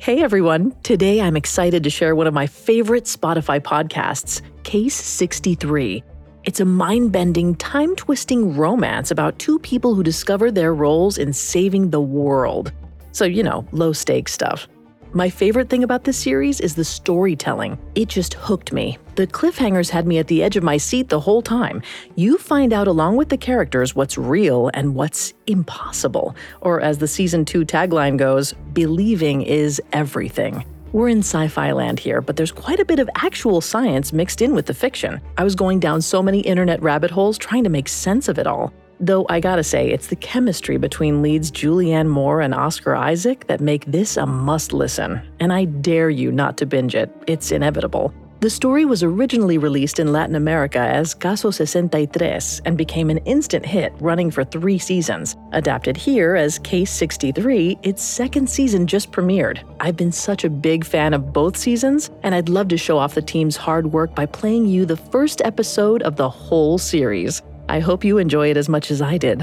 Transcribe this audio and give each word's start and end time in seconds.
Hey 0.00 0.22
everyone. 0.22 0.74
Today 0.82 1.20
I'm 1.20 1.36
excited 1.36 1.84
to 1.84 1.90
share 1.90 2.14
one 2.14 2.26
of 2.26 2.32
my 2.32 2.46
favorite 2.46 3.04
Spotify 3.04 3.60
podcasts, 3.60 4.40
Case 4.62 4.94
63. 4.94 6.02
It's 6.44 6.60
a 6.60 6.64
mind 6.64 7.12
bending, 7.12 7.54
time 7.56 7.94
twisting 7.96 8.56
romance 8.56 9.10
about 9.10 9.38
two 9.38 9.58
people 9.58 9.94
who 9.94 10.02
discover 10.02 10.50
their 10.50 10.72
roles 10.72 11.18
in 11.18 11.34
saving 11.34 11.90
the 11.90 12.00
world. 12.00 12.72
So, 13.12 13.26
you 13.26 13.42
know, 13.42 13.66
low 13.72 13.92
stakes 13.92 14.32
stuff. 14.32 14.68
My 15.12 15.28
favorite 15.28 15.68
thing 15.68 15.82
about 15.82 16.04
this 16.04 16.16
series 16.16 16.60
is 16.60 16.76
the 16.76 16.84
storytelling. 16.84 17.76
It 17.96 18.06
just 18.06 18.34
hooked 18.34 18.72
me. 18.72 18.96
The 19.16 19.26
cliffhangers 19.26 19.90
had 19.90 20.06
me 20.06 20.18
at 20.18 20.28
the 20.28 20.40
edge 20.40 20.56
of 20.56 20.62
my 20.62 20.76
seat 20.76 21.08
the 21.08 21.18
whole 21.18 21.42
time. 21.42 21.82
You 22.14 22.38
find 22.38 22.72
out 22.72 22.86
along 22.86 23.16
with 23.16 23.28
the 23.28 23.36
characters 23.36 23.96
what's 23.96 24.16
real 24.16 24.70
and 24.72 24.94
what's 24.94 25.34
impossible. 25.48 26.36
Or 26.60 26.80
as 26.80 26.98
the 26.98 27.08
season 27.08 27.44
2 27.44 27.64
tagline 27.64 28.18
goes, 28.18 28.52
believing 28.72 29.42
is 29.42 29.82
everything. 29.92 30.64
We're 30.92 31.08
in 31.08 31.20
sci 31.20 31.48
fi 31.48 31.72
land 31.72 31.98
here, 31.98 32.20
but 32.20 32.36
there's 32.36 32.52
quite 32.52 32.78
a 32.78 32.84
bit 32.84 33.00
of 33.00 33.10
actual 33.16 33.60
science 33.60 34.12
mixed 34.12 34.40
in 34.40 34.54
with 34.54 34.66
the 34.66 34.74
fiction. 34.74 35.20
I 35.36 35.42
was 35.42 35.56
going 35.56 35.80
down 35.80 36.02
so 36.02 36.22
many 36.22 36.38
internet 36.38 36.80
rabbit 36.82 37.10
holes 37.10 37.36
trying 37.36 37.64
to 37.64 37.70
make 37.70 37.88
sense 37.88 38.28
of 38.28 38.38
it 38.38 38.46
all. 38.46 38.72
Though 39.02 39.24
I 39.30 39.40
gotta 39.40 39.64
say, 39.64 39.88
it's 39.90 40.08
the 40.08 40.16
chemistry 40.16 40.76
between 40.76 41.22
leads 41.22 41.50
Julianne 41.50 42.08
Moore 42.08 42.42
and 42.42 42.52
Oscar 42.52 42.94
Isaac 42.94 43.46
that 43.46 43.62
make 43.62 43.86
this 43.86 44.18
a 44.18 44.26
must 44.26 44.74
listen, 44.74 45.22
and 45.40 45.54
I 45.54 45.64
dare 45.64 46.10
you 46.10 46.30
not 46.30 46.58
to 46.58 46.66
binge 46.66 46.94
it. 46.94 47.10
It's 47.26 47.50
inevitable. 47.50 48.12
The 48.40 48.50
story 48.50 48.84
was 48.84 49.02
originally 49.02 49.58
released 49.58 49.98
in 49.98 50.12
Latin 50.12 50.34
America 50.34 50.78
as 50.78 51.14
Caso 51.14 51.50
63 51.50 52.60
and 52.64 52.76
became 52.76 53.10
an 53.10 53.18
instant 53.18 53.64
hit, 53.64 53.92
running 54.00 54.30
for 54.30 54.44
three 54.44 54.78
seasons. 54.78 55.36
Adapted 55.52 55.96
here 55.96 56.36
as 56.36 56.58
Case 56.58 56.90
63, 56.90 57.78
its 57.82 58.02
second 58.02 58.48
season 58.48 58.86
just 58.86 59.12
premiered. 59.12 59.62
I've 59.80 59.96
been 59.96 60.12
such 60.12 60.44
a 60.44 60.50
big 60.50 60.86
fan 60.86 61.12
of 61.12 61.34
both 61.34 61.56
seasons, 61.56 62.10
and 62.22 62.34
I'd 62.34 62.48
love 62.48 62.68
to 62.68 62.78
show 62.78 62.96
off 62.96 63.14
the 63.14 63.22
team's 63.22 63.56
hard 63.56 63.92
work 63.92 64.14
by 64.14 64.24
playing 64.24 64.66
you 64.66 64.86
the 64.86 64.96
first 64.96 65.42
episode 65.44 66.02
of 66.02 66.16
the 66.16 66.28
whole 66.28 66.78
series. 66.78 67.42
I 67.70 67.78
hope 67.78 68.04
you 68.04 68.18
enjoy 68.18 68.50
it 68.50 68.56
as 68.56 68.68
much 68.68 68.90
as 68.90 69.00
I 69.00 69.16
did. 69.16 69.42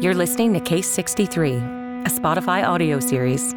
You're 0.00 0.14
listening 0.14 0.54
to 0.54 0.60
Case 0.60 0.86
63, 0.88 1.54
a 1.54 1.58
Spotify 2.06 2.64
audio 2.64 3.00
series. 3.00 3.52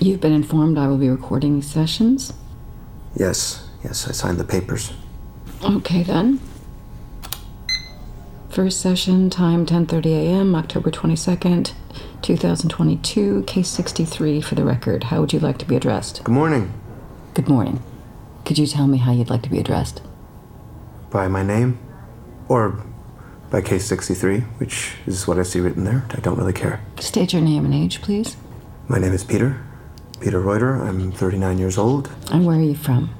You've 0.00 0.20
been 0.20 0.32
informed 0.32 0.78
I 0.78 0.88
will 0.88 0.96
be 0.96 1.10
recording 1.10 1.56
these 1.56 1.70
sessions? 1.70 2.32
Yes, 3.14 3.68
yes, 3.84 4.08
I 4.08 4.12
signed 4.12 4.38
the 4.38 4.44
papers. 4.44 4.94
Okay 5.62 6.02
then. 6.02 6.40
First 8.48 8.80
session, 8.80 9.28
time 9.28 9.66
10:30 9.66 10.06
a.m., 10.06 10.54
October 10.54 10.90
22nd, 10.90 11.74
2022, 12.22 13.42
case 13.46 13.68
63 13.68 14.40
for 14.40 14.54
the 14.54 14.64
record. 14.64 15.04
How 15.04 15.20
would 15.20 15.34
you 15.34 15.38
like 15.38 15.58
to 15.58 15.66
be 15.66 15.76
addressed? 15.76 16.24
Good 16.24 16.32
morning. 16.32 16.72
Good 17.34 17.48
morning. 17.48 17.82
Could 18.46 18.56
you 18.56 18.66
tell 18.66 18.86
me 18.86 18.96
how 18.96 19.12
you'd 19.12 19.28
like 19.28 19.42
to 19.42 19.50
be 19.50 19.58
addressed? 19.58 20.00
By 21.10 21.28
my 21.28 21.42
name? 21.42 21.78
Or 22.48 22.82
by 23.50 23.60
case 23.60 23.84
63, 23.84 24.40
which 24.56 24.94
is 25.06 25.28
what 25.28 25.38
I 25.38 25.42
see 25.42 25.60
written 25.60 25.84
there. 25.84 26.06
I 26.10 26.20
don't 26.20 26.38
really 26.38 26.54
care. 26.54 26.80
State 26.98 27.34
your 27.34 27.42
name 27.42 27.66
and 27.66 27.74
age, 27.74 28.00
please. 28.00 28.38
My 28.88 28.98
name 28.98 29.12
is 29.12 29.24
Peter. 29.24 29.62
Peter 30.20 30.40
Roiter. 30.40 30.74
I'm 30.76 31.10
39 31.12 31.58
years 31.58 31.78
old. 31.78 32.10
And 32.30 32.46
where 32.46 32.56
are 32.58 32.62
you 32.62 32.74
from? 32.74 33.10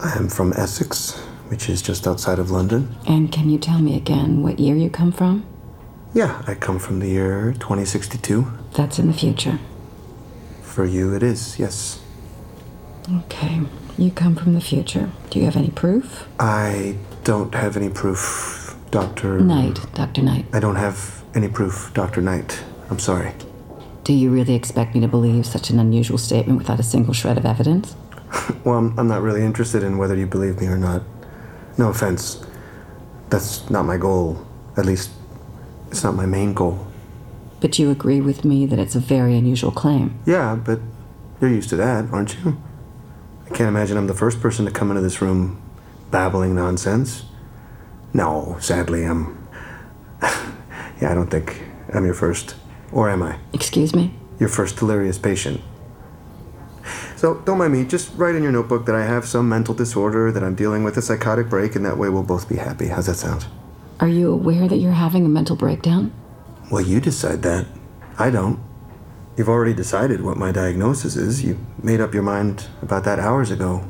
I 0.00 0.12
am 0.16 0.28
from 0.28 0.52
Essex, 0.52 1.18
which 1.48 1.68
is 1.68 1.82
just 1.82 2.06
outside 2.06 2.38
of 2.38 2.50
London. 2.50 2.94
And 3.06 3.32
can 3.32 3.50
you 3.50 3.58
tell 3.58 3.78
me 3.80 3.96
again 3.96 4.42
what 4.42 4.60
year 4.60 4.76
you 4.76 4.90
come 4.90 5.10
from? 5.10 5.44
Yeah, 6.14 6.42
I 6.46 6.54
come 6.54 6.78
from 6.78 7.00
the 7.00 7.08
year 7.08 7.52
2062. 7.54 8.46
That's 8.74 8.98
in 8.98 9.08
the 9.08 9.12
future. 9.12 9.58
For 10.62 10.84
you, 10.84 11.14
it 11.14 11.22
is, 11.22 11.58
yes. 11.58 12.00
Okay. 13.24 13.60
You 13.96 14.10
come 14.10 14.36
from 14.36 14.54
the 14.54 14.60
future. 14.60 15.10
Do 15.30 15.38
you 15.38 15.44
have 15.46 15.56
any 15.56 15.70
proof? 15.70 16.28
I 16.38 16.96
don't 17.24 17.54
have 17.54 17.76
any 17.76 17.88
proof, 17.88 18.76
Dr. 18.90 19.40
Knight, 19.40 19.80
Dr. 19.94 20.22
Knight. 20.22 20.46
I 20.52 20.60
don't 20.60 20.76
have 20.76 21.24
any 21.34 21.48
proof, 21.48 21.90
Dr. 21.94 22.20
Knight. 22.22 22.62
I'm 22.90 22.98
sorry. 22.98 23.32
Do 24.08 24.14
you 24.14 24.30
really 24.30 24.54
expect 24.54 24.94
me 24.94 25.02
to 25.02 25.06
believe 25.06 25.44
such 25.44 25.68
an 25.68 25.78
unusual 25.78 26.16
statement 26.16 26.56
without 26.56 26.80
a 26.80 26.82
single 26.82 27.12
shred 27.12 27.36
of 27.36 27.44
evidence? 27.44 27.94
Well, 28.64 28.78
I'm, 28.78 28.98
I'm 28.98 29.06
not 29.06 29.20
really 29.20 29.44
interested 29.44 29.82
in 29.82 29.98
whether 29.98 30.16
you 30.16 30.26
believe 30.26 30.62
me 30.62 30.66
or 30.66 30.78
not. 30.78 31.02
No 31.76 31.90
offense. 31.90 32.42
That's 33.28 33.68
not 33.68 33.84
my 33.84 33.98
goal. 33.98 34.46
At 34.78 34.86
least, 34.86 35.10
it's 35.90 36.02
not 36.02 36.14
my 36.14 36.24
main 36.24 36.54
goal. 36.54 36.86
But 37.60 37.78
you 37.78 37.90
agree 37.90 38.22
with 38.22 38.46
me 38.46 38.64
that 38.64 38.78
it's 38.78 38.94
a 38.94 38.98
very 38.98 39.36
unusual 39.36 39.72
claim. 39.72 40.18
Yeah, 40.24 40.54
but 40.54 40.80
you're 41.38 41.50
used 41.50 41.68
to 41.68 41.76
that, 41.76 42.10
aren't 42.10 42.34
you? 42.38 42.56
I 43.44 43.48
can't 43.50 43.68
imagine 43.68 43.98
I'm 43.98 44.06
the 44.06 44.14
first 44.14 44.40
person 44.40 44.64
to 44.64 44.70
come 44.70 44.90
into 44.90 45.02
this 45.02 45.20
room 45.20 45.60
babbling 46.10 46.54
nonsense. 46.54 47.24
No, 48.14 48.56
sadly, 48.58 49.04
I'm. 49.04 49.46
yeah, 50.22 51.10
I 51.10 51.14
don't 51.14 51.30
think 51.30 51.62
I'm 51.92 52.06
your 52.06 52.14
first. 52.14 52.54
Or 52.92 53.10
am 53.10 53.22
I? 53.22 53.38
Excuse 53.52 53.94
me? 53.94 54.14
Your 54.38 54.48
first 54.48 54.76
delirious 54.76 55.18
patient. 55.18 55.60
So 57.16 57.42
don't 57.44 57.58
mind 57.58 57.72
me. 57.72 57.84
Just 57.84 58.16
write 58.16 58.34
in 58.34 58.42
your 58.42 58.52
notebook 58.52 58.86
that 58.86 58.94
I 58.94 59.04
have 59.04 59.26
some 59.26 59.48
mental 59.48 59.74
disorder, 59.74 60.30
that 60.30 60.44
I'm 60.44 60.54
dealing 60.54 60.84
with 60.84 60.96
a 60.96 61.02
psychotic 61.02 61.48
break, 61.48 61.74
and 61.74 61.84
that 61.84 61.98
way 61.98 62.08
we'll 62.08 62.22
both 62.22 62.48
be 62.48 62.56
happy. 62.56 62.88
How's 62.88 63.06
that 63.06 63.16
sound? 63.16 63.46
Are 64.00 64.08
you 64.08 64.32
aware 64.32 64.68
that 64.68 64.76
you're 64.76 64.92
having 64.92 65.26
a 65.26 65.28
mental 65.28 65.56
breakdown? 65.56 66.12
Well, 66.70 66.82
you 66.82 67.00
decide 67.00 67.42
that. 67.42 67.66
I 68.18 68.30
don't. 68.30 68.60
You've 69.36 69.48
already 69.48 69.74
decided 69.74 70.20
what 70.20 70.36
my 70.36 70.52
diagnosis 70.52 71.16
is. 71.16 71.44
You 71.44 71.58
made 71.82 72.00
up 72.00 72.14
your 72.14 72.22
mind 72.22 72.68
about 72.82 73.04
that 73.04 73.18
hours 73.18 73.50
ago. 73.50 73.84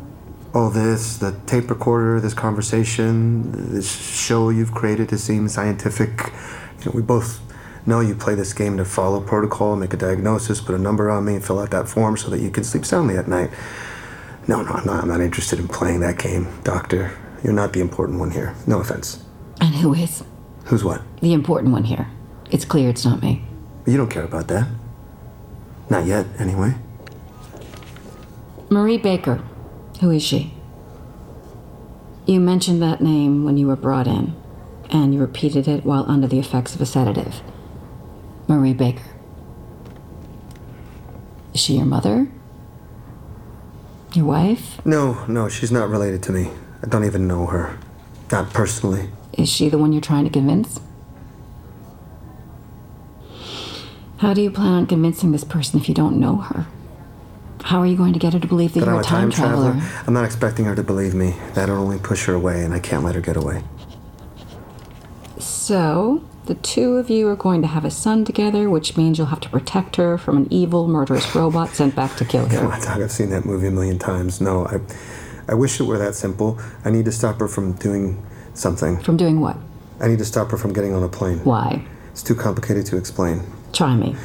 All 0.54 0.70
this, 0.70 1.18
the 1.18 1.38
tape 1.46 1.68
recorder, 1.68 2.20
this 2.20 2.34
conversation, 2.34 3.74
this 3.74 3.90
show 3.90 4.48
you've 4.48 4.72
created 4.72 5.10
to 5.10 5.18
seem 5.18 5.48
scientific. 5.48 6.32
You 6.80 6.86
know, 6.86 6.92
we 6.94 7.02
both 7.02 7.40
know 7.86 8.00
you 8.00 8.14
play 8.14 8.34
this 8.34 8.52
game 8.52 8.76
to 8.76 8.84
follow 8.84 9.20
protocol, 9.20 9.76
make 9.76 9.94
a 9.94 9.96
diagnosis, 9.96 10.60
put 10.60 10.74
a 10.74 10.78
number 10.78 11.10
on 11.10 11.24
me, 11.24 11.38
fill 11.38 11.58
out 11.58 11.70
that 11.70 11.88
form 11.88 12.16
so 12.16 12.30
that 12.30 12.40
you 12.40 12.50
can 12.50 12.64
sleep 12.64 12.84
soundly 12.84 13.16
at 13.16 13.28
night. 13.28 13.50
No, 14.46 14.62
no, 14.62 14.72
I'm 14.72 14.86
not, 14.86 15.02
I'm 15.02 15.08
not 15.08 15.20
interested 15.20 15.58
in 15.58 15.68
playing 15.68 16.00
that 16.00 16.18
game, 16.18 16.48
Doctor. 16.64 17.12
You're 17.42 17.52
not 17.52 17.72
the 17.72 17.80
important 17.80 18.18
one 18.18 18.30
here. 18.30 18.54
No 18.66 18.80
offense. 18.80 19.22
And 19.60 19.74
who 19.74 19.94
is? 19.94 20.24
Who's 20.66 20.84
what? 20.84 21.02
The 21.20 21.32
important 21.32 21.72
one 21.72 21.84
here. 21.84 22.08
It's 22.50 22.64
clear 22.64 22.88
it's 22.88 23.04
not 23.04 23.22
me. 23.22 23.42
You 23.86 23.96
don't 23.96 24.10
care 24.10 24.24
about 24.24 24.48
that. 24.48 24.68
Not 25.90 26.06
yet, 26.06 26.26
anyway. 26.38 26.74
Marie 28.70 28.98
Baker. 28.98 29.42
Who 30.00 30.10
is 30.10 30.22
she? 30.22 30.54
You 32.26 32.40
mentioned 32.40 32.82
that 32.82 33.00
name 33.00 33.44
when 33.44 33.56
you 33.56 33.66
were 33.66 33.76
brought 33.76 34.06
in, 34.06 34.34
and 34.90 35.14
you 35.14 35.20
repeated 35.20 35.66
it 35.66 35.84
while 35.84 36.04
under 36.08 36.26
the 36.26 36.38
effects 36.38 36.74
of 36.74 36.80
a 36.80 36.86
sedative. 36.86 37.40
Marie 38.48 38.72
Baker. 38.72 39.02
Is 41.54 41.60
she 41.60 41.74
your 41.74 41.84
mother? 41.84 42.28
Your 44.14 44.24
wife? 44.24 44.84
No, 44.86 45.24
no, 45.26 45.48
she's 45.48 45.70
not 45.70 45.88
related 45.90 46.22
to 46.24 46.32
me. 46.32 46.50
I 46.82 46.86
don't 46.86 47.04
even 47.04 47.28
know 47.28 47.46
her. 47.46 47.78
Not 48.32 48.52
personally. 48.52 49.10
Is 49.34 49.48
she 49.48 49.68
the 49.68 49.78
one 49.78 49.92
you're 49.92 50.00
trying 50.00 50.24
to 50.24 50.30
convince? 50.30 50.80
How 54.18 54.34
do 54.34 54.40
you 54.42 54.50
plan 54.50 54.72
on 54.72 54.86
convincing 54.86 55.30
this 55.32 55.44
person 55.44 55.78
if 55.78 55.88
you 55.88 55.94
don't 55.94 56.18
know 56.18 56.36
her? 56.36 56.66
How 57.62 57.80
are 57.80 57.86
you 57.86 57.96
going 57.96 58.14
to 58.14 58.18
get 58.18 58.32
her 58.32 58.40
to 58.40 58.46
believe 58.46 58.72
that, 58.74 58.80
you're 58.80 58.94
I'm 58.94 59.00
a 59.00 59.02
time, 59.02 59.30
traveler? 59.30 59.80
I'm 60.06 60.14
not 60.14 60.24
expecting 60.24 60.64
her 60.64 60.74
to 60.74 60.82
believe 60.82 61.14
me. 61.14 61.36
That'll 61.54 61.76
only 61.76 61.98
push 61.98 62.24
her 62.24 62.34
away, 62.34 62.64
and 62.64 62.72
I 62.72 62.78
can't 62.78 63.04
let 63.04 63.14
her 63.14 63.20
get 63.20 63.36
away. 63.36 63.62
So, 65.38 66.24
the 66.48 66.54
two 66.54 66.96
of 66.96 67.10
you 67.10 67.28
are 67.28 67.36
going 67.36 67.60
to 67.60 67.68
have 67.68 67.84
a 67.84 67.90
son 67.90 68.24
together, 68.24 68.70
which 68.70 68.96
means 68.96 69.18
you'll 69.18 69.26
have 69.26 69.40
to 69.40 69.50
protect 69.50 69.96
her 69.96 70.16
from 70.16 70.38
an 70.38 70.48
evil, 70.50 70.88
murderous 70.88 71.34
robot 71.34 71.68
sent 71.68 71.94
back 71.94 72.16
to 72.16 72.24
kill 72.24 72.46
Come 72.46 72.56
her. 72.56 72.72
on, 72.72 72.80
Doc, 72.80 72.96
I've 72.96 73.12
seen 73.12 73.28
that 73.30 73.44
movie 73.44 73.66
a 73.66 73.70
million 73.70 73.98
times. 73.98 74.40
No, 74.40 74.64
I, 74.64 74.80
I 75.46 75.54
wish 75.54 75.78
it 75.78 75.82
were 75.84 75.98
that 75.98 76.14
simple. 76.14 76.58
I 76.86 76.90
need 76.90 77.04
to 77.04 77.12
stop 77.12 77.38
her 77.40 77.48
from 77.48 77.72
doing 77.74 78.24
something. 78.54 78.98
From 79.00 79.18
doing 79.18 79.40
what? 79.40 79.58
I 80.00 80.08
need 80.08 80.18
to 80.20 80.24
stop 80.24 80.50
her 80.50 80.56
from 80.56 80.72
getting 80.72 80.94
on 80.94 81.02
a 81.02 81.08
plane. 81.08 81.40
Why? 81.44 81.84
It's 82.12 82.22
too 82.22 82.34
complicated 82.34 82.86
to 82.86 82.96
explain. 82.96 83.42
Try 83.74 83.94
me. 83.94 84.16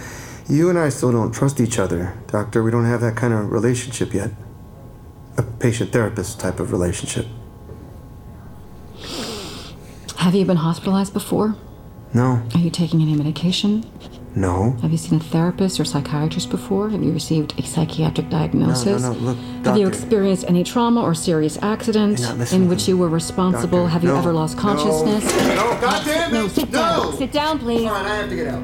You 0.47 0.69
and 0.69 0.79
I 0.79 0.87
still 0.89 1.11
don't 1.11 1.33
trust 1.33 1.59
each 1.59 1.77
other, 1.77 2.17
Doctor. 2.27 2.63
We 2.63 2.71
don't 2.71 2.85
have 2.85 3.01
that 3.01 3.17
kind 3.17 3.33
of 3.33 3.51
relationship 3.51 4.13
yet. 4.13 4.31
A 5.37 5.43
patient 5.43 5.91
therapist 5.91 6.39
type 6.39 6.61
of 6.61 6.71
relationship. 6.71 7.25
Have 10.17 10.35
you 10.35 10.45
been 10.45 10.57
hospitalized 10.57 11.11
before? 11.11 11.57
No, 12.13 12.41
Are 12.53 12.59
you 12.59 12.69
taking 12.69 13.01
any 13.01 13.15
medication? 13.15 13.83
no. 14.35 14.75
Have 14.81 14.91
you 14.91 14.97
seen 14.97 15.19
a 15.19 15.23
therapist 15.23 15.79
or 15.79 15.85
psychiatrist 15.85 16.49
before? 16.49 16.89
Have 16.89 17.03
you 17.03 17.11
received 17.11 17.57
a 17.59 17.63
psychiatric 17.63 18.29
diagnosis? 18.29 19.01
no, 19.01 19.13
no, 19.13 19.19
look, 19.19 19.37
Have 19.65 19.77
you 19.77 19.87
experienced 19.87 20.45
any 20.47 20.63
trauma 20.63 21.01
or 21.01 21.13
serious 21.15 21.57
accident 21.61 22.19
You're 22.19 22.29
not 22.29 22.37
listening 22.37 22.63
in 22.63 22.69
which 22.69 22.87
you 22.87 22.97
were 22.97 23.09
responsible? 23.09 23.83
Doctor, 23.83 23.89
Have 23.93 24.03
you 24.03 24.09
no, 24.09 24.17
ever 24.17 24.33
lost 24.33 24.55
no, 24.57 24.61
consciousness? 24.61 25.25
No, 25.55 25.77
goddamn 25.81 26.29
it! 26.31 26.33
No, 26.33 26.47
sit 26.47 26.71
down. 26.71 27.17
Sit 27.17 27.31
down, 27.31 27.59
please. 27.59 27.85
Fine, 27.87 28.05
I 28.05 28.15
have 28.15 28.29
to 28.29 28.35
get 28.35 28.47
out. 28.47 28.61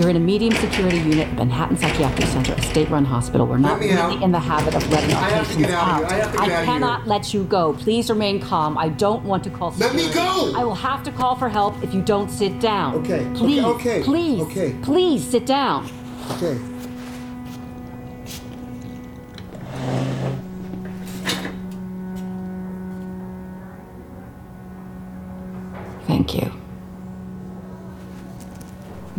You're 0.00 0.08
in 0.08 0.16
a 0.16 0.18
medium 0.18 0.54
security 0.54 0.96
unit 0.96 1.28
at 1.28 1.34
Manhattan 1.34 1.76
Psychiatric 1.76 2.26
Center, 2.28 2.54
a 2.54 2.62
state 2.62 2.88
run 2.88 3.04
hospital. 3.04 3.46
We're 3.46 3.58
not 3.58 3.80
really 3.80 3.92
out. 3.92 4.22
in 4.22 4.32
the 4.32 4.38
habit 4.38 4.74
of 4.74 4.90
letting 4.90 5.10
I 5.10 5.28
have 5.28 5.46
to 5.46 5.54
patients 5.56 5.66
get 5.66 5.70
out 5.72 6.02
of 6.02 6.08
here. 6.10 6.18
I 6.18 6.22
have 6.22 6.32
to 6.32 6.38
get 6.38 6.40
out 6.40 6.48
of 6.48 6.56
here. 6.56 6.64
cannot 6.64 7.06
let 7.06 7.34
you 7.34 7.44
go. 7.44 7.74
Please 7.74 8.08
remain 8.08 8.40
calm. 8.40 8.78
I 8.78 8.88
don't 8.88 9.22
want 9.26 9.44
to 9.44 9.50
call 9.50 9.72
Security. 9.72 9.98
Let 9.98 10.08
me 10.08 10.14
go! 10.14 10.58
I 10.58 10.64
will 10.64 10.74
have 10.74 11.02
to 11.02 11.12
call 11.12 11.36
for 11.36 11.50
help 11.50 11.84
if 11.84 11.92
you 11.92 12.00
don't 12.00 12.30
sit 12.30 12.58
down. 12.60 12.94
Okay, 12.94 13.26
okay, 13.26 13.38
Please, 13.38 13.62
okay, 13.62 14.02
please, 14.02 14.40
okay. 14.44 14.74
please 14.80 15.22
sit 15.22 15.44
down. 15.44 15.86
Okay. 16.30 16.58
Thank 26.06 26.34
you. 26.34 26.59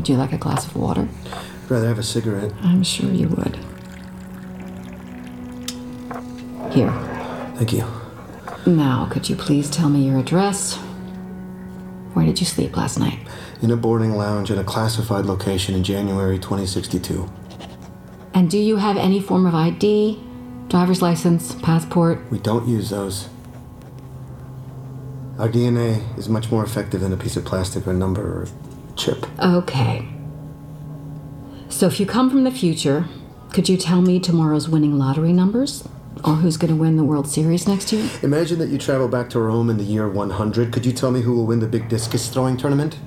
Would 0.02 0.10
you 0.10 0.18
like 0.18 0.34
a 0.34 0.38
glass 0.40 0.66
of 0.66 0.76
water? 0.76 1.08
I'd 1.28 1.70
rather 1.70 1.88
have 1.88 2.00
a 2.00 2.04
cigarette. 2.04 2.52
I'm 2.64 2.82
sure 2.82 3.12
you 3.12 3.28
would. 3.28 3.56
Here. 6.74 6.92
Thank 7.58 7.72
you. 7.72 7.86
Now, 8.66 9.08
could 9.12 9.30
you 9.30 9.36
please 9.36 9.70
tell 9.70 9.90
me 9.90 10.08
your 10.08 10.18
address? 10.18 10.78
Where 12.14 12.26
did 12.26 12.40
you 12.40 12.48
sleep 12.48 12.76
last 12.76 12.98
night? 12.98 13.20
In 13.62 13.70
a 13.70 13.78
boarding 13.78 14.18
lounge 14.18 14.50
in 14.50 14.58
a 14.58 14.64
classified 14.64 15.28
location 15.28 15.76
in 15.76 15.84
January 15.84 16.40
2062. 16.40 17.30
And 18.34 18.50
do 18.50 18.58
you 18.58 18.78
have 18.78 18.98
any 18.98 19.20
form 19.20 19.46
of 19.46 19.54
ID? 19.54 20.20
Driver's 20.68 21.04
license, 21.04 21.54
passport? 21.54 22.20
We 22.32 22.40
don't 22.40 22.68
use 22.68 22.90
those. 22.90 23.30
Our 25.38 25.48
DNA 25.48 26.18
is 26.18 26.28
much 26.28 26.50
more 26.50 26.64
effective 26.64 27.02
than 27.02 27.14
a 27.14 27.18
piece 27.18 27.38
of 27.38 27.46
plastic 27.46 27.86
or 27.86 27.92
a 27.92 27.94
number 27.94 28.24
or 28.24 28.48
Okay. 29.40 30.08
So 31.70 31.88
if 31.88 32.00
you 32.00 32.06
come 32.06 32.30
from 32.30 32.44
the 32.44 32.52
future, 32.52 33.06
could 33.52 33.68
you 33.68 33.78
tell 33.78 34.02
me 34.02 34.20
tomorrow's 34.20 34.70
winning 34.70 34.98
lottery 34.98 35.34
numbers? 35.34 35.88
Or 36.24 36.36
who's 36.36 36.58
going 36.58 36.74
to 36.74 36.80
win 36.80 36.98
the 36.98 37.04
World 37.04 37.28
Series 37.28 37.68
next 37.68 37.92
year? 37.92 38.08
Imagine 38.22 38.60
that 38.60 38.70
you 38.70 38.78
travel 38.78 39.08
back 39.08 39.30
to 39.32 39.40
Rome 39.40 39.70
in 39.70 39.78
the 39.78 39.84
year 39.84 40.08
100. 40.08 40.72
Could 40.72 40.86
you 40.86 40.92
tell 40.92 41.10
me 41.10 41.22
who 41.22 41.34
will 41.34 41.48
win 41.48 41.60
the 41.60 41.68
big 41.68 41.90
discus 41.90 42.30
throwing 42.30 42.58
tournament? 42.58 43.00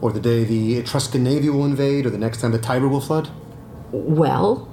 Or 0.00 0.12
the 0.12 0.20
day 0.20 0.44
the 0.44 0.76
Etruscan 0.76 1.22
navy 1.22 1.50
will 1.50 1.66
invade, 1.66 2.06
or 2.06 2.10
the 2.10 2.16
next 2.16 2.40
time 2.40 2.52
the 2.52 2.58
Tiber 2.58 2.88
will 2.88 3.00
flood? 3.00 3.28
Well, 3.92 4.68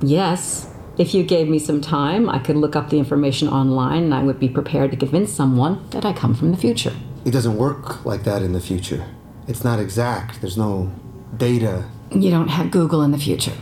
yes. 0.00 0.72
If 0.98 1.14
you 1.14 1.24
gave 1.24 1.48
me 1.48 1.58
some 1.58 1.80
time, 1.80 2.28
I 2.28 2.38
could 2.38 2.56
look 2.56 2.76
up 2.76 2.90
the 2.90 2.98
information 2.98 3.48
online 3.48 4.04
and 4.04 4.14
I 4.14 4.22
would 4.22 4.38
be 4.38 4.48
prepared 4.48 4.90
to 4.92 4.96
convince 4.96 5.32
someone 5.32 5.88
that 5.90 6.04
I 6.04 6.12
come 6.12 6.34
from 6.34 6.52
the 6.52 6.58
future. 6.58 6.92
It 7.24 7.30
doesn't 7.30 7.56
work 7.56 8.04
like 8.04 8.24
that 8.24 8.42
in 8.42 8.52
the 8.52 8.60
future. 8.60 9.06
It's 9.48 9.64
not 9.64 9.78
exact. 9.78 10.40
There's 10.40 10.56
no 10.56 10.92
data. 11.36 11.88
You 12.10 12.30
don't 12.30 12.48
have 12.48 12.70
Google 12.70 13.02
in 13.02 13.10
the 13.10 13.18
future. 13.18 13.56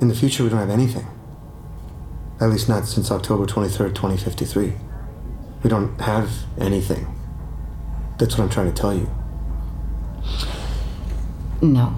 In 0.00 0.08
the 0.08 0.14
future, 0.14 0.44
we 0.44 0.48
don't 0.50 0.60
have 0.60 0.70
anything. 0.70 1.06
At 2.40 2.48
least 2.48 2.68
not 2.68 2.86
since 2.86 3.10
October 3.10 3.44
23rd, 3.46 3.94
2053. 3.94 4.72
We 5.62 5.68
don't 5.70 6.00
have 6.00 6.30
anything. 6.58 7.06
That's 8.18 8.38
what 8.38 8.44
I'm 8.44 8.50
trying 8.50 8.72
to 8.72 8.80
tell 8.80 8.94
you. 8.94 9.10
No. 11.60 11.94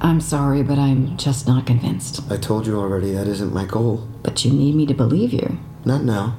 I'm 0.00 0.20
sorry, 0.20 0.62
but 0.62 0.78
I'm 0.78 1.16
just 1.16 1.46
not 1.46 1.66
convinced. 1.66 2.20
I 2.30 2.36
told 2.36 2.66
you 2.66 2.78
already 2.78 3.12
that 3.12 3.26
isn't 3.26 3.52
my 3.52 3.64
goal. 3.64 4.06
But 4.22 4.44
you 4.44 4.52
need 4.52 4.74
me 4.74 4.86
to 4.86 4.94
believe 4.94 5.32
you. 5.32 5.58
Not 5.84 6.04
now. 6.04 6.36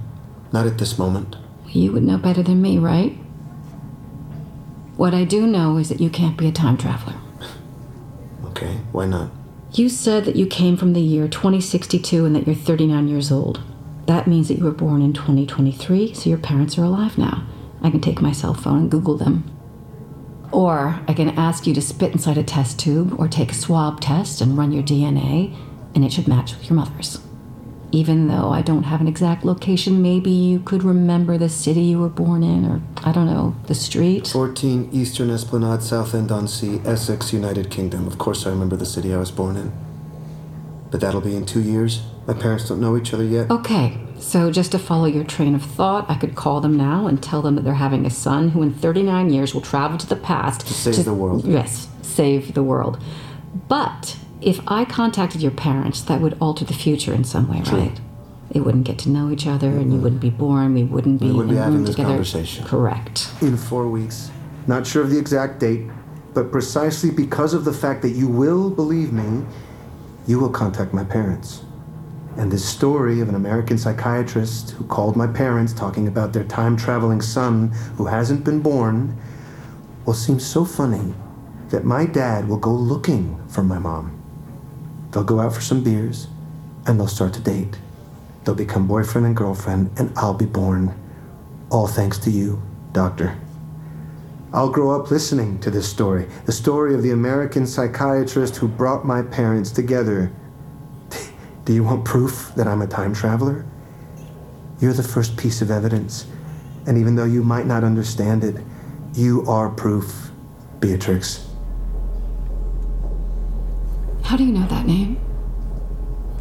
Not 0.53 0.67
at 0.67 0.77
this 0.77 0.97
moment. 0.97 1.35
You 1.67 1.91
would 1.91 2.03
know 2.03 2.17
better 2.17 2.43
than 2.43 2.61
me, 2.61 2.77
right? 2.77 3.17
What 4.97 5.13
I 5.13 5.25
do 5.25 5.45
know 5.45 5.77
is 5.77 5.89
that 5.89 5.99
you 5.99 6.09
can't 6.09 6.37
be 6.37 6.47
a 6.47 6.51
time 6.53 6.77
traveler. 6.77 7.15
Okay, 8.45 8.79
why 8.93 9.05
not? 9.05 9.29
You 9.73 9.89
said 9.89 10.23
that 10.23 10.37
you 10.37 10.47
came 10.47 10.77
from 10.77 10.93
the 10.93 11.01
year 11.01 11.27
2062 11.27 12.25
and 12.25 12.33
that 12.35 12.47
you're 12.47 12.55
39 12.55 13.09
years 13.09 13.29
old. 13.29 13.61
That 14.05 14.25
means 14.25 14.47
that 14.47 14.57
you 14.57 14.63
were 14.63 14.71
born 14.71 15.01
in 15.01 15.11
2023, 15.11 16.13
so 16.13 16.29
your 16.29 16.37
parents 16.37 16.77
are 16.77 16.83
alive 16.83 17.17
now. 17.17 17.45
I 17.81 17.89
can 17.89 17.99
take 17.99 18.21
my 18.21 18.31
cell 18.31 18.53
phone 18.53 18.83
and 18.83 18.91
Google 18.91 19.17
them. 19.17 19.43
Or 20.51 21.01
I 21.07 21.13
can 21.13 21.29
ask 21.29 21.67
you 21.67 21.73
to 21.73 21.81
spit 21.81 22.13
inside 22.13 22.37
a 22.37 22.43
test 22.43 22.79
tube 22.79 23.19
or 23.19 23.27
take 23.27 23.51
a 23.51 23.55
swab 23.55 23.99
test 23.99 24.39
and 24.39 24.57
run 24.57 24.71
your 24.71 24.83
DNA, 24.83 25.53
and 25.93 26.05
it 26.05 26.13
should 26.13 26.27
match 26.27 26.55
with 26.55 26.69
your 26.69 26.77
mother's. 26.77 27.19
Even 27.95 28.27
though 28.27 28.49
I 28.49 28.61
don't 28.61 28.83
have 28.83 28.99
an 28.99 29.07
exact 29.07 29.45
location, 29.45 30.01
maybe 30.01 30.29
you 30.29 30.59
could 30.59 30.83
remember 30.83 31.37
the 31.37 31.47
city 31.47 31.81
you 31.81 31.99
were 31.99 32.09
born 32.09 32.43
in, 32.43 32.65
or 32.65 32.81
I 33.05 33.13
don't 33.13 33.25
know, 33.25 33.55
the 33.67 33.73
street. 33.73 34.27
14 34.27 34.89
Eastern 34.91 35.29
Esplanade, 35.29 35.81
Southend 35.81 36.29
on 36.29 36.49
Sea, 36.49 36.81
Essex, 36.83 37.31
United 37.31 37.71
Kingdom. 37.71 38.05
Of 38.05 38.17
course, 38.17 38.45
I 38.45 38.49
remember 38.49 38.75
the 38.75 38.85
city 38.85 39.13
I 39.13 39.17
was 39.17 39.31
born 39.31 39.55
in. 39.55 39.71
But 40.91 40.99
that'll 40.99 41.21
be 41.21 41.37
in 41.37 41.45
two 41.45 41.61
years. 41.61 42.01
My 42.27 42.33
parents 42.33 42.67
don't 42.67 42.81
know 42.81 42.97
each 42.97 43.13
other 43.13 43.23
yet. 43.23 43.49
Okay, 43.49 43.97
so 44.19 44.51
just 44.51 44.73
to 44.73 44.79
follow 44.79 45.05
your 45.05 45.23
train 45.23 45.55
of 45.55 45.63
thought, 45.63 46.05
I 46.09 46.15
could 46.15 46.35
call 46.35 46.59
them 46.59 46.75
now 46.75 47.07
and 47.07 47.23
tell 47.23 47.41
them 47.41 47.55
that 47.55 47.61
they're 47.61 47.75
having 47.75 48.05
a 48.05 48.09
son 48.09 48.49
who 48.49 48.61
in 48.61 48.73
39 48.73 49.29
years 49.29 49.53
will 49.53 49.61
travel 49.61 49.97
to 49.99 50.07
the 50.07 50.17
past 50.17 50.67
to 50.67 50.73
save 50.73 51.05
the 51.05 51.13
world. 51.13 51.45
Yes, 51.45 51.87
save 52.01 52.55
the 52.55 52.63
world. 52.63 53.01
But 53.69 54.17
if 54.41 54.59
I 54.67 54.85
contacted 54.85 55.41
your 55.41 55.51
parents, 55.51 56.01
that 56.03 56.21
would 56.21 56.37
alter 56.39 56.65
the 56.65 56.73
future 56.73 57.13
in 57.13 57.23
some 57.23 57.47
way, 57.49 57.61
right? 57.71 57.99
They 58.51 58.59
wouldn't 58.59 58.85
get 58.85 58.99
to 58.99 59.09
know 59.09 59.31
each 59.31 59.47
other, 59.47 59.69
and 59.69 59.91
you 59.91 59.99
wouldn't 59.99 60.21
be 60.21 60.29
born. 60.29 60.73
We 60.73 60.83
wouldn't 60.83 61.19
be 61.19 61.27
We 61.27 61.31
wouldn't 61.33 61.51
in 61.51 61.55
be 61.55 61.59
a 61.59 61.63
having 61.63 61.77
room 61.77 61.85
this 61.85 61.95
together. 61.95 62.09
conversation. 62.13 62.65
Correct. 62.65 63.29
In 63.41 63.57
four 63.57 63.87
weeks. 63.89 64.29
Not 64.67 64.85
sure 64.85 65.03
of 65.03 65.09
the 65.09 65.17
exact 65.17 65.59
date, 65.59 65.87
but 66.33 66.51
precisely 66.51 67.11
because 67.11 67.53
of 67.53 67.65
the 67.65 67.73
fact 67.73 68.01
that 68.03 68.11
you 68.11 68.27
will 68.27 68.69
believe 68.69 69.11
me, 69.11 69.45
you 70.27 70.39
will 70.39 70.49
contact 70.49 70.93
my 70.93 71.03
parents. 71.03 71.63
And 72.37 72.51
this 72.51 72.65
story 72.67 73.21
of 73.21 73.29
an 73.29 73.35
American 73.35 73.77
psychiatrist 73.77 74.71
who 74.71 74.83
called 74.85 75.15
my 75.15 75.27
parents 75.27 75.71
talking 75.71 76.07
about 76.07 76.33
their 76.33 76.43
time 76.43 76.75
traveling 76.75 77.21
son 77.21 77.69
who 77.97 78.05
hasn't 78.07 78.43
been 78.43 78.59
born 78.61 79.17
will 80.05 80.13
seem 80.13 80.39
so 80.39 80.65
funny 80.65 81.13
that 81.69 81.85
my 81.85 82.05
dad 82.05 82.47
will 82.47 82.57
go 82.57 82.71
looking 82.71 83.39
for 83.47 83.63
my 83.63 83.79
mom. 83.79 84.11
They'll 85.15 85.23
go 85.23 85.39
out 85.39 85.53
for 85.53 85.61
some 85.61 85.81
beers 85.81 86.27
and 86.85 86.99
they'll 86.99 87.07
start 87.07 87.33
to 87.35 87.39
date. 87.39 87.79
They'll 88.43 88.53
become 88.53 88.85
boyfriend 88.85 89.25
and 89.25 89.33
girlfriend, 89.33 89.97
and 89.97 90.11
I'll 90.17 90.33
be 90.33 90.45
born. 90.45 90.93
All 91.69 91.87
thanks 91.87 92.17
to 92.19 92.29
you, 92.29 92.61
Doctor. 92.91 93.37
I'll 94.51 94.69
grow 94.69 94.91
up 94.99 95.09
listening 95.09 95.59
to 95.61 95.71
this 95.71 95.89
story 95.89 96.27
the 96.45 96.51
story 96.51 96.93
of 96.93 97.01
the 97.01 97.11
American 97.11 97.65
psychiatrist 97.65 98.57
who 98.57 98.67
brought 98.67 99.05
my 99.05 99.21
parents 99.21 99.71
together. 99.71 100.33
Do 101.63 101.73
you 101.73 101.85
want 101.85 102.03
proof 102.03 102.51
that 102.57 102.67
I'm 102.67 102.81
a 102.81 102.87
time 102.87 103.13
traveler? 103.13 103.65
You're 104.81 104.91
the 104.91 105.01
first 105.01 105.37
piece 105.37 105.61
of 105.61 105.71
evidence, 105.71 106.27
and 106.87 106.97
even 106.97 107.15
though 107.15 107.23
you 107.23 107.41
might 107.41 107.67
not 107.67 107.85
understand 107.85 108.43
it, 108.43 108.57
you 109.13 109.45
are 109.47 109.69
proof, 109.69 110.29
Beatrix. 110.81 111.44
How 114.25 114.35
do 114.35 114.43
you 114.43 114.51
know 114.51 114.65
that 114.67 114.87
name? 114.87 115.19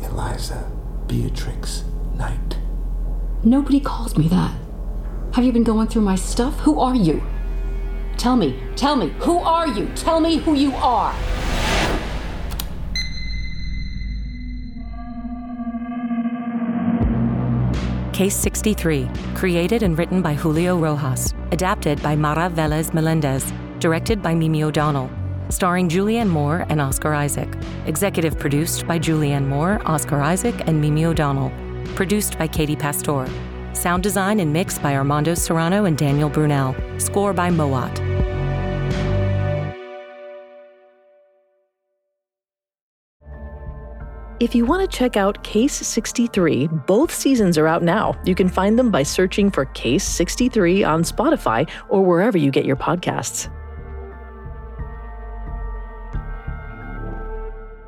Eliza 0.02 0.72
Beatrix 1.06 1.84
Knight. 2.14 2.56
Nobody 3.42 3.78
calls 3.78 4.16
me 4.16 4.26
that. 4.28 4.54
Have 5.34 5.44
you 5.44 5.52
been 5.52 5.64
going 5.64 5.88
through 5.88 6.00
my 6.00 6.14
stuff? 6.14 6.58
Who 6.60 6.80
are 6.80 6.96
you? 6.96 7.22
Tell 8.16 8.36
me, 8.36 8.58
tell 8.74 8.96
me, 8.96 9.10
who 9.18 9.36
are 9.36 9.68
you? 9.68 9.86
Tell 9.96 10.18
me 10.18 10.38
who 10.38 10.54
you 10.54 10.72
are. 10.76 11.14
Case 18.14 18.34
63, 18.36 19.10
created 19.34 19.82
and 19.82 19.98
written 19.98 20.22
by 20.22 20.32
Julio 20.32 20.78
Rojas, 20.78 21.34
adapted 21.52 22.02
by 22.02 22.16
Mara 22.16 22.48
Velez 22.48 22.94
Melendez, 22.94 23.52
directed 23.78 24.22
by 24.22 24.34
Mimi 24.34 24.62
O'Donnell, 24.62 25.10
starring 25.50 25.88
Julianne 25.88 26.28
Moore 26.28 26.66
and 26.68 26.80
Oscar 26.80 27.14
Isaac, 27.14 27.48
executive 27.86 28.38
produced 28.38 28.86
by 28.86 28.98
Julianne 28.98 29.46
Moore, 29.46 29.80
Oscar 29.84 30.20
Isaac, 30.20 30.54
and 30.66 30.80
Mimi 30.80 31.04
O'Donnell, 31.04 31.52
produced 31.94 32.38
by 32.38 32.46
Katie 32.46 32.76
Pastor, 32.76 33.26
Sound 33.74 34.02
design 34.02 34.40
and 34.40 34.52
mix 34.52 34.78
by 34.78 34.94
Armando 34.94 35.34
Serrano 35.34 35.84
and 35.84 35.98
Daniel 35.98 36.30
Brunel. 36.30 36.74
Score 36.98 37.32
by 37.32 37.50
Moat. 37.50 38.00
If 44.40 44.54
you 44.54 44.66
want 44.66 44.88
to 44.88 44.96
check 44.96 45.16
out 45.16 45.42
Case 45.44 45.74
63, 45.74 46.66
both 46.86 47.12
seasons 47.14 47.56
are 47.56 47.66
out 47.66 47.82
now. 47.82 48.20
You 48.24 48.34
can 48.34 48.48
find 48.48 48.78
them 48.78 48.90
by 48.90 49.02
searching 49.02 49.50
for 49.50 49.64
Case 49.66 50.04
63 50.04 50.84
on 50.84 51.02
Spotify 51.02 51.68
or 51.88 52.04
wherever 52.04 52.36
you 52.36 52.50
get 52.50 52.64
your 52.64 52.76
podcasts. 52.76 53.48